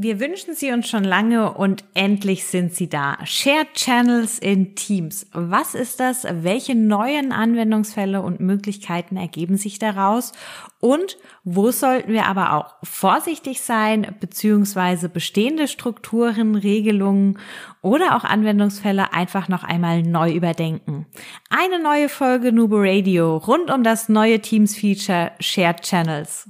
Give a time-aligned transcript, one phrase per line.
[0.00, 3.18] Wir wünschen sie uns schon lange und endlich sind sie da.
[3.24, 5.26] Shared Channels in Teams.
[5.32, 6.24] Was ist das?
[6.30, 10.34] Welche neuen Anwendungsfälle und Möglichkeiten ergeben sich daraus?
[10.78, 17.40] Und wo sollten wir aber auch vorsichtig sein, beziehungsweise bestehende Strukturen, Regelungen
[17.82, 21.06] oder auch Anwendungsfälle einfach noch einmal neu überdenken?
[21.50, 26.48] Eine neue Folge Nubo Radio rund um das neue Teams-Feature Shared Channels.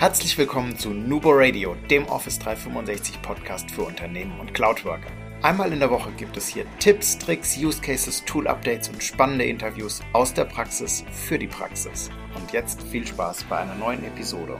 [0.00, 5.10] Herzlich willkommen zu Nubo Radio, dem Office 365 Podcast für Unternehmen und Cloudworker.
[5.42, 9.44] Einmal in der Woche gibt es hier Tipps, Tricks, Use Cases, Tool Updates und spannende
[9.44, 12.08] Interviews aus der Praxis für die Praxis.
[12.34, 14.58] Und jetzt viel Spaß bei einer neuen Episode.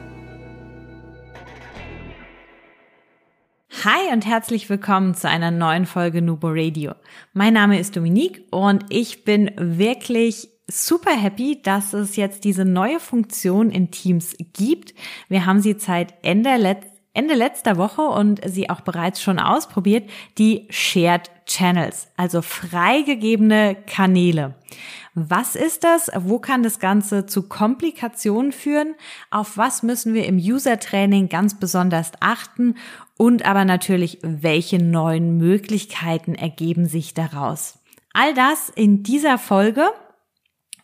[3.83, 6.93] Hi und herzlich willkommen zu einer neuen Folge Nubo Radio.
[7.33, 13.01] Mein Name ist Dominique und ich bin wirklich super happy, dass es jetzt diese neue
[13.01, 14.95] Funktion in Teams gibt.
[15.29, 16.79] Wir haben sie seit Ende, Let
[17.13, 24.55] Ende letzter Woche und sie auch bereits schon ausprobiert, die Shared Channels, also freigegebene Kanäle.
[25.15, 26.09] Was ist das?
[26.15, 28.95] Wo kann das Ganze zu Komplikationen führen?
[29.33, 32.77] Auf was müssen wir im User-Training ganz besonders achten?
[33.17, 37.81] Und aber natürlich, welche neuen Möglichkeiten ergeben sich daraus?
[38.13, 39.91] All das in dieser Folge.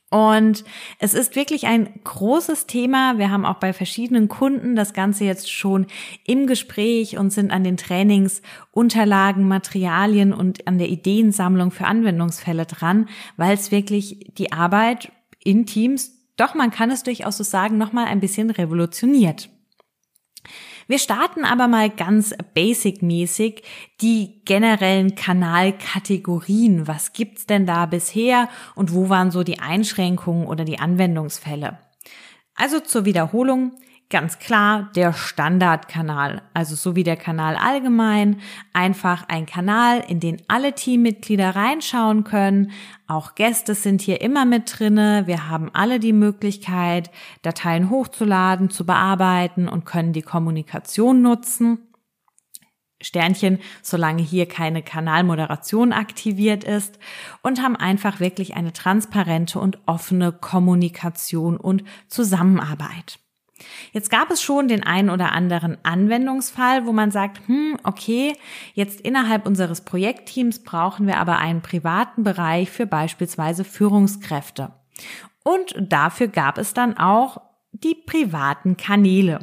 [0.08, 0.62] Und
[1.00, 3.18] es ist wirklich ein großes Thema.
[3.18, 5.86] Wir haben auch bei verschiedenen Kunden das Ganze jetzt schon
[6.24, 8.40] im Gespräch und sind an den Trainings,
[8.70, 15.10] Unterlagen, Materialien und an der Ideensammlung für Anwendungsfälle dran, weil es wirklich die Arbeit
[15.42, 19.48] in Teams, doch man kann es durchaus so sagen, nochmal ein bisschen revolutioniert.
[20.89, 23.62] Wir starten aber mal ganz basic-mäßig
[24.01, 26.87] die generellen Kanalkategorien.
[26.87, 31.79] Was gibt's denn da bisher und wo waren so die Einschränkungen oder die Anwendungsfälle?
[32.55, 33.73] Also zur Wiederholung.
[34.08, 38.40] Ganz klar der Standardkanal, also so wie der Kanal allgemein,
[38.72, 42.70] einfach ein Kanal, in den alle Teammitglieder reinschauen können.
[43.08, 45.24] Auch Gäste sind hier immer mit drinne.
[45.27, 47.11] Wir haben alle die Möglichkeit,
[47.42, 51.78] Dateien hochzuladen, zu bearbeiten und können die Kommunikation nutzen.
[53.02, 57.00] Sternchen, solange hier keine Kanalmoderation aktiviert ist
[57.42, 63.18] und haben einfach wirklich eine transparente und offene Kommunikation und Zusammenarbeit.
[63.92, 68.35] Jetzt gab es schon den einen oder anderen Anwendungsfall, wo man sagt, hm, okay,
[68.74, 74.73] jetzt innerhalb unseres Projektteams brauchen wir aber einen privaten Bereich für beispielsweise Führungskräfte.
[75.45, 77.41] Und dafür gab es dann auch
[77.73, 79.41] die privaten Kanäle.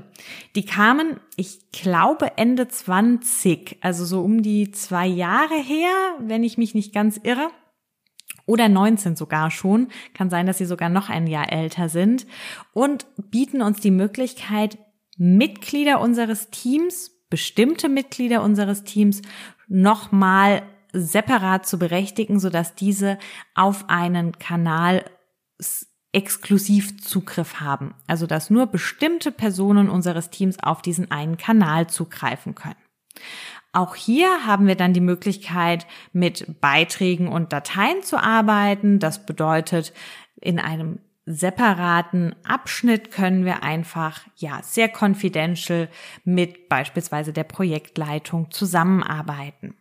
[0.55, 6.57] Die kamen, ich glaube, Ende 20, also so um die zwei Jahre her, wenn ich
[6.57, 7.49] mich nicht ganz irre
[8.45, 12.25] oder 19 sogar schon, kann sein, dass sie sogar noch ein Jahr älter sind
[12.73, 14.77] und bieten uns die Möglichkeit,
[15.17, 19.21] Mitglieder unseres Teams, bestimmte Mitglieder unseres Teams
[19.67, 23.17] nochmal separat zu berechtigen, sodass diese
[23.55, 25.03] auf einen Kanal
[26.11, 27.95] exklusiv Zugriff haben.
[28.07, 32.75] Also dass nur bestimmte Personen unseres Teams auf diesen einen Kanal zugreifen können.
[33.73, 38.99] Auch hier haben wir dann die Möglichkeit, mit Beiträgen und Dateien zu arbeiten.
[38.99, 39.93] Das bedeutet,
[40.39, 45.89] in einem separaten Abschnitt können wir einfach, ja, sehr confidential
[46.23, 49.75] mit beispielsweise der Projektleitung zusammenarbeiten.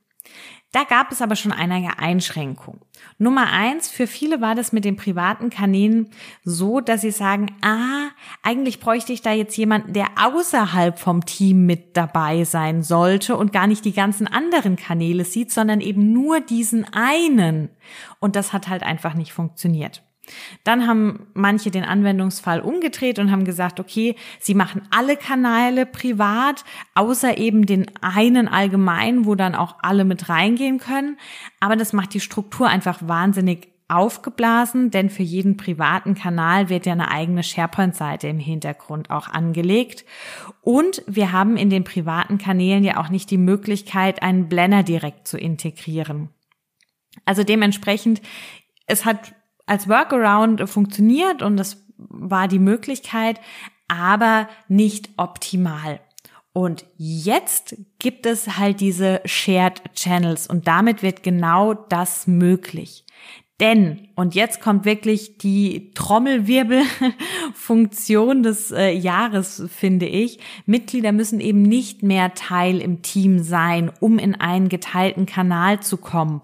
[0.70, 2.80] Da gab es aber schon einige Einschränkungen.
[3.18, 6.08] Nummer eins, für viele war das mit den privaten Kanälen
[6.44, 8.08] so, dass sie sagen, ah,
[8.42, 13.52] eigentlich bräuchte ich da jetzt jemanden, der außerhalb vom Team mit dabei sein sollte und
[13.52, 17.70] gar nicht die ganzen anderen Kanäle sieht, sondern eben nur diesen einen.
[18.18, 20.02] Und das hat halt einfach nicht funktioniert.
[20.64, 26.64] Dann haben manche den Anwendungsfall umgedreht und haben gesagt, okay, sie machen alle Kanäle privat,
[26.94, 31.18] außer eben den einen allgemein, wo dann auch alle mit reingehen können.
[31.60, 36.92] Aber das macht die Struktur einfach wahnsinnig aufgeblasen, denn für jeden privaten Kanal wird ja
[36.92, 40.04] eine eigene SharePoint-Seite im Hintergrund auch angelegt.
[40.62, 45.28] Und wir haben in den privaten Kanälen ja auch nicht die Möglichkeit, einen Blender direkt
[45.28, 46.30] zu integrieren.
[47.24, 48.22] Also dementsprechend,
[48.86, 49.34] es hat
[49.66, 53.40] als Workaround funktioniert und das war die Möglichkeit,
[53.88, 56.00] aber nicht optimal.
[56.54, 63.06] Und jetzt gibt es halt diese Shared Channels und damit wird genau das möglich.
[63.60, 71.62] Denn, und jetzt kommt wirklich die Trommelwirbelfunktion des äh, Jahres, finde ich, Mitglieder müssen eben
[71.62, 76.40] nicht mehr Teil im Team sein, um in einen geteilten Kanal zu kommen,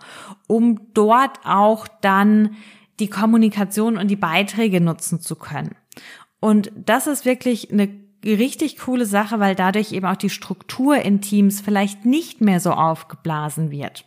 [0.46, 2.55] um dort auch dann
[3.00, 5.75] die Kommunikation und die Beiträge nutzen zu können.
[6.40, 7.88] Und das ist wirklich eine
[8.25, 12.72] richtig coole Sache, weil dadurch eben auch die Struktur in Teams vielleicht nicht mehr so
[12.72, 14.04] aufgeblasen wird.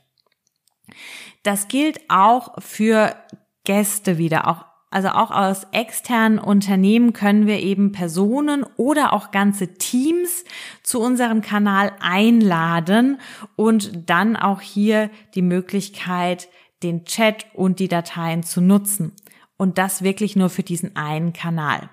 [1.43, 3.15] Das gilt auch für
[3.63, 9.75] Gäste wieder, auch also auch aus externen Unternehmen können wir eben Personen oder auch ganze
[9.75, 10.43] Teams
[10.83, 13.17] zu unserem Kanal einladen
[13.55, 16.49] und dann auch hier die Möglichkeit,
[16.83, 19.13] den Chat und die Dateien zu nutzen.
[19.55, 21.89] Und das wirklich nur für diesen einen Kanal.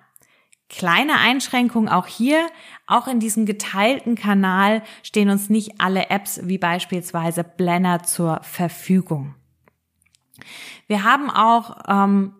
[0.68, 2.46] Kleine Einschränkung auch hier,
[2.86, 9.34] auch in diesem geteilten Kanal stehen uns nicht alle Apps wie beispielsweise Blender zur Verfügung.
[10.86, 12.34] Wir haben auch ähm,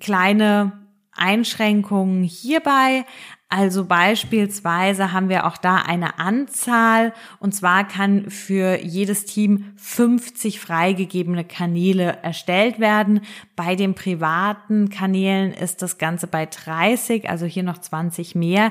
[0.00, 3.04] kleine Einschränkungen hierbei.
[3.50, 10.60] Also beispielsweise haben wir auch da eine Anzahl und zwar kann für jedes Team 50
[10.60, 13.22] freigegebene Kanäle erstellt werden.
[13.56, 18.70] Bei den privaten Kanälen ist das Ganze bei 30, also hier noch 20 mehr.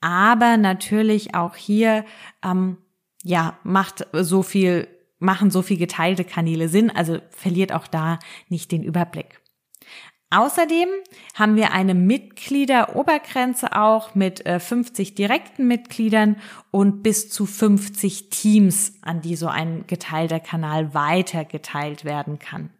[0.00, 2.04] Aber natürlich auch hier,
[2.44, 2.78] ähm,
[3.22, 4.88] ja, macht so viel,
[5.20, 8.18] machen so viel geteilte Kanäle Sinn, also verliert auch da
[8.48, 9.40] nicht den Überblick.
[10.32, 10.88] Außerdem
[11.34, 16.36] haben wir eine Mitgliederobergrenze auch mit 50 äh, direkten Mitgliedern
[16.70, 22.70] und bis zu 50 Teams, an die so ein geteilter Kanal weitergeteilt werden kann.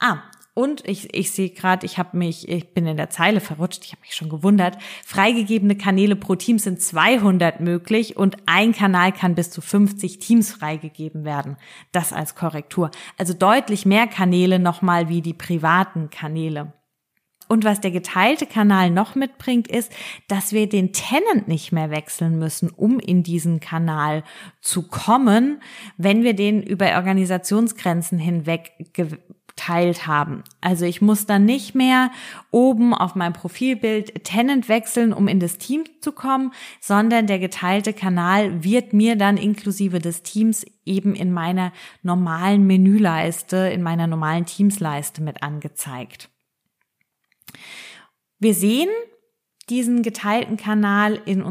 [0.00, 0.18] Ah,
[0.58, 3.92] und ich, ich sehe gerade, ich habe mich, ich bin in der Zeile verrutscht, ich
[3.92, 4.76] habe mich schon gewundert.
[5.06, 10.50] Freigegebene Kanäle pro Team sind 200 möglich und ein Kanal kann bis zu 50 Teams
[10.50, 11.58] freigegeben werden.
[11.92, 12.90] Das als Korrektur.
[13.16, 16.72] Also deutlich mehr Kanäle nochmal wie die privaten Kanäle.
[17.46, 19.92] Und was der geteilte Kanal noch mitbringt, ist,
[20.26, 24.24] dass wir den Tenant nicht mehr wechseln müssen, um in diesen Kanal
[24.60, 25.62] zu kommen,
[25.96, 28.72] wenn wir den über Organisationsgrenzen hinweg
[29.58, 30.44] geteilt haben.
[30.60, 32.12] Also ich muss dann nicht mehr
[32.52, 37.92] oben auf meinem Profilbild Tenant wechseln, um in das Team zu kommen, sondern der geteilte
[37.92, 41.72] Kanal wird mir dann inklusive des Teams eben in meiner
[42.02, 46.30] normalen Menüleiste, in meiner normalen Teamsleiste mit angezeigt.
[48.38, 48.90] Wir sehen
[49.68, 51.42] diesen geteilten Kanal in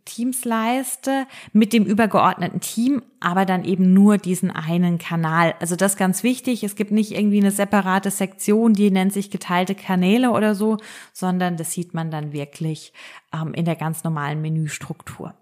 [0.00, 5.54] unserer Teamsleiste mit dem übergeordneten Team, aber dann eben nur diesen einen Kanal.
[5.60, 6.64] Also das ganz wichtig.
[6.64, 10.78] Es gibt nicht irgendwie eine separate Sektion, die nennt sich geteilte Kanäle oder so,
[11.12, 12.92] sondern das sieht man dann wirklich
[13.32, 15.34] ähm, in der ganz normalen Menüstruktur.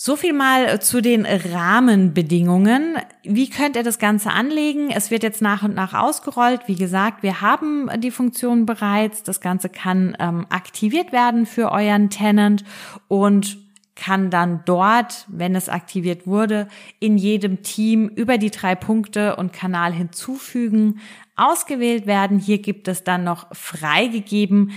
[0.00, 2.98] So viel mal äh, zu den Rahmenbedingungen.
[3.24, 4.92] Wie könnt ihr das Ganze anlegen?
[4.92, 6.60] Es wird jetzt nach und nach ausgerollt.
[6.68, 9.24] Wie gesagt, wir haben die Funktion bereits.
[9.24, 12.62] Das Ganze kann ähm, aktiviert werden für euren Tenant
[13.08, 13.58] und
[13.96, 16.68] kann dann dort, wenn es aktiviert wurde,
[17.00, 21.00] in jedem Team über die drei Punkte und Kanal hinzufügen,
[21.34, 22.38] ausgewählt werden.
[22.38, 24.70] Hier gibt es dann noch freigegeben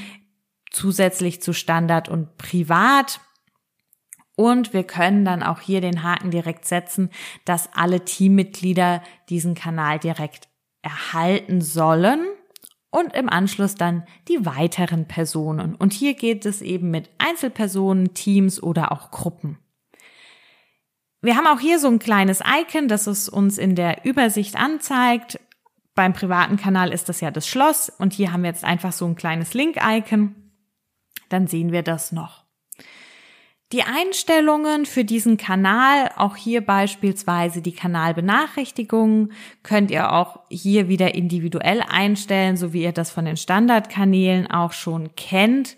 [0.71, 3.19] zusätzlich zu Standard und Privat.
[4.41, 7.11] Und wir können dann auch hier den Haken direkt setzen,
[7.45, 10.47] dass alle Teammitglieder diesen Kanal direkt
[10.81, 12.25] erhalten sollen
[12.89, 15.75] und im Anschluss dann die weiteren Personen.
[15.75, 19.59] Und hier geht es eben mit Einzelpersonen, Teams oder auch Gruppen.
[21.21, 25.39] Wir haben auch hier so ein kleines Icon, das es uns in der Übersicht anzeigt.
[25.93, 29.05] Beim privaten Kanal ist das ja das Schloss und hier haben wir jetzt einfach so
[29.05, 30.33] ein kleines Link-Icon.
[31.29, 32.40] Dann sehen wir das noch.
[33.71, 39.31] Die Einstellungen für diesen Kanal, auch hier beispielsweise die Kanalbenachrichtigungen,
[39.63, 44.73] könnt ihr auch hier wieder individuell einstellen, so wie ihr das von den Standardkanälen auch
[44.73, 45.77] schon kennt.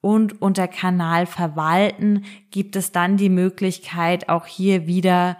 [0.00, 5.36] Und unter Kanal verwalten gibt es dann die Möglichkeit, auch hier wieder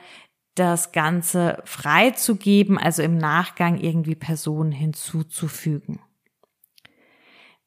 [0.57, 6.01] das Ganze freizugeben, also im Nachgang irgendwie Personen hinzuzufügen.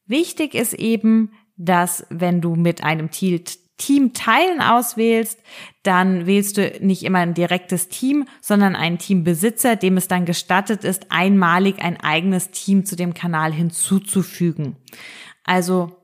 [0.06, 5.40] Wichtig ist eben, dass wenn du mit einem Tilt Team teilen auswählst,
[5.82, 10.84] dann wählst du nicht immer ein direktes Team, sondern einen Teambesitzer, dem es dann gestattet
[10.84, 14.76] ist, einmalig ein eigenes Team zu dem Kanal hinzuzufügen.
[15.44, 15.96] Also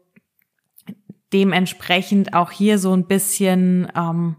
[1.33, 4.37] dementsprechend auch hier so ein bisschen, ähm,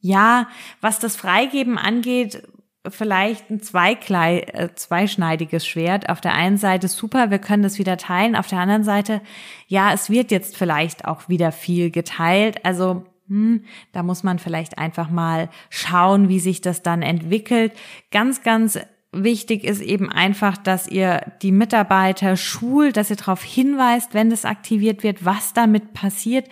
[0.00, 0.48] ja,
[0.80, 2.42] was das Freigeben angeht,
[2.88, 6.08] vielleicht ein Zweiklei, äh, zweischneidiges Schwert.
[6.08, 8.34] Auf der einen Seite super, wir können das wieder teilen.
[8.34, 9.20] Auf der anderen Seite,
[9.68, 12.64] ja, es wird jetzt vielleicht auch wieder viel geteilt.
[12.64, 17.72] Also hm, da muss man vielleicht einfach mal schauen, wie sich das dann entwickelt.
[18.10, 18.78] Ganz, ganz
[19.12, 24.44] wichtig ist eben einfach, dass ihr die Mitarbeiter schult, dass ihr darauf hinweist, wenn das
[24.44, 26.48] aktiviert wird, was damit passiert,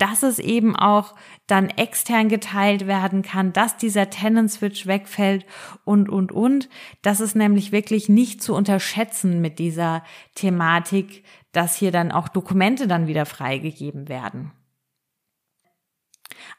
[0.00, 1.14] dass es eben auch
[1.46, 5.44] dann extern geteilt werden kann, dass dieser Tenant Switch wegfällt
[5.84, 6.70] und, und, und.
[7.02, 10.02] Das ist nämlich wirklich nicht zu unterschätzen mit dieser
[10.34, 14.52] Thematik, dass hier dann auch Dokumente dann wieder freigegeben werden.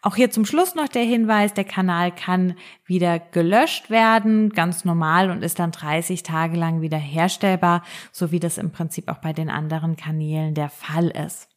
[0.04, 2.56] Auch hier zum Schluss noch der Hinweis, der Kanal kann
[2.86, 8.40] wieder gelöscht werden, ganz normal und ist dann 30 Tage lang wieder herstellbar, so wie
[8.40, 11.51] das im Prinzip auch bei den anderen Kanälen der Fall ist.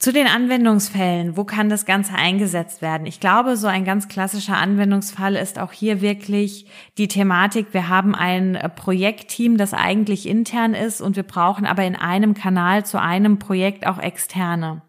[0.00, 3.06] Zu den Anwendungsfällen, wo kann das Ganze eingesetzt werden?
[3.06, 6.64] Ich glaube, so ein ganz klassischer Anwendungsfall ist auch hier wirklich
[6.96, 11.96] die Thematik, wir haben ein Projektteam, das eigentlich intern ist und wir brauchen aber in
[11.96, 14.80] einem Kanal zu einem Projekt auch externe.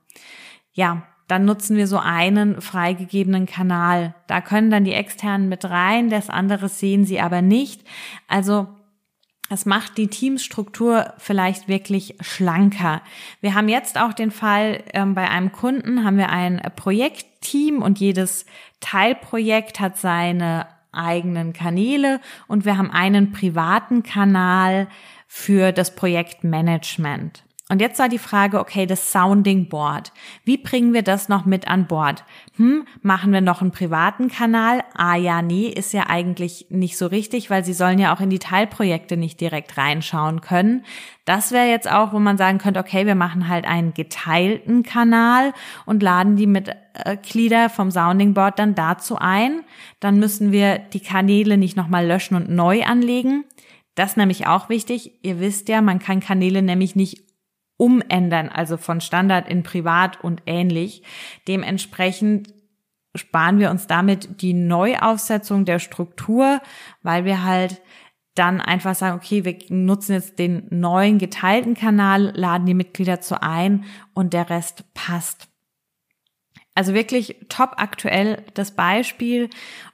[0.71, 4.15] Ja, dann nutzen wir so einen freigegebenen Kanal.
[4.27, 7.81] Da können dann die externen mit rein, das andere sehen sie aber nicht.
[8.29, 8.69] Also
[9.51, 13.01] es macht die Teamstruktur vielleicht wirklich schlanker.
[13.41, 17.99] Wir haben jetzt auch den Fall, ähm, bei einem Kunden haben wir ein Projektteam und
[17.99, 18.45] jedes
[18.79, 24.87] Teilprojekt hat seine eigenen Kanäle und wir haben einen privaten Kanal
[25.27, 27.43] für das Projektmanagement.
[27.71, 30.11] Und jetzt war die Frage, okay, das Sounding Board.
[30.43, 32.25] Wie bringen wir das noch mit an Bord?
[32.57, 34.83] Hm, machen wir noch einen privaten Kanal?
[34.93, 38.29] Ah ja, nee, ist ja eigentlich nicht so richtig, weil sie sollen ja auch in
[38.29, 40.83] die Teilprojekte nicht direkt reinschauen können.
[41.23, 45.53] Das wäre jetzt auch, wo man sagen könnte, okay, wir machen halt einen geteilten Kanal
[45.85, 49.61] und laden die Mitglieder vom Sounding Board dann dazu ein.
[50.01, 53.45] Dann müssen wir die Kanäle nicht nochmal löschen und neu anlegen.
[53.95, 55.19] Das ist nämlich auch wichtig.
[55.21, 57.30] Ihr wisst ja, man kann Kanäle nämlich nicht
[57.81, 61.01] umändern, also von Standard in Privat und ähnlich.
[61.47, 62.53] Dementsprechend
[63.15, 66.61] sparen wir uns damit die Neuaufsetzung der Struktur,
[67.01, 67.81] weil wir halt
[68.35, 73.41] dann einfach sagen, okay, wir nutzen jetzt den neuen geteilten Kanal, laden die Mitglieder zu
[73.41, 75.50] ein und der Rest passt.
[76.73, 79.49] Also wirklich top aktuell das Beispiel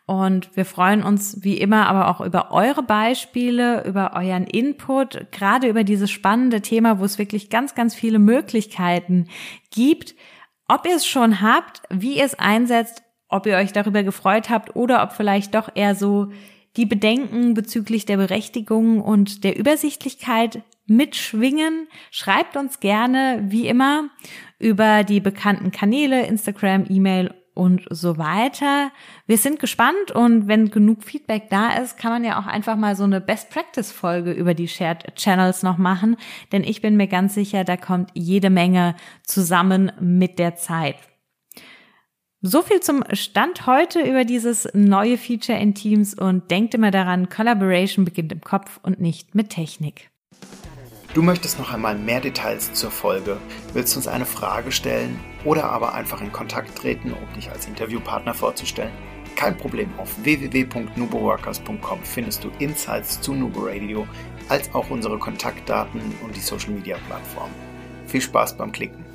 [0.05, 5.67] und wir freuen uns wie immer aber auch über eure Beispiele, über euren Input, gerade
[5.67, 9.27] über dieses spannende Thema, wo es wirklich ganz, ganz viele Möglichkeiten
[9.71, 10.13] gibt.
[10.67, 14.75] Ob ihr es schon habt, wie ihr es einsetzt, ob ihr euch darüber gefreut habt
[14.75, 16.31] oder ob vielleicht doch eher so
[16.77, 24.09] die Bedenken bezüglich der Berechtigung und der Übersichtlichkeit mitschwingen, schreibt uns gerne, wie immer,
[24.59, 28.91] über die bekannten Kanäle, Instagram, E-Mail und so weiter.
[29.25, 32.95] Wir sind gespannt und wenn genug Feedback da ist, kann man ja auch einfach mal
[32.95, 36.15] so eine Best Practice Folge über die Shared Channels noch machen,
[36.51, 40.97] denn ich bin mir ganz sicher, da kommt jede Menge zusammen mit der Zeit.
[42.49, 47.27] So viel zum Stand heute über dieses neue Feature in Teams und denkt immer daran,
[47.27, 50.09] Collaboration beginnt im Kopf und nicht mit Technik.
[51.13, 53.35] Du möchtest noch einmal mehr Details zur Folge,
[53.73, 58.33] willst uns eine Frage stellen oder aber einfach in Kontakt treten, um dich als Interviewpartner
[58.33, 58.93] vorzustellen?
[59.35, 64.07] Kein Problem, auf www.nuboworkers.com findest du Insights zu Nubo Radio,
[64.47, 67.49] als auch unsere Kontaktdaten und die Social Media Plattform.
[68.05, 69.06] Viel Spaß beim Klicken!